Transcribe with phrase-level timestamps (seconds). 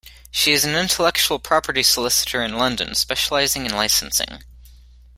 [0.31, 4.43] She is an intellectual property solicitor in London, specialising in licensing.